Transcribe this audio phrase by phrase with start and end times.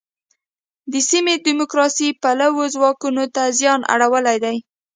[0.91, 4.57] د سیمې دیموکراسي پلوو ځواکونو ته زیان اړولی دی.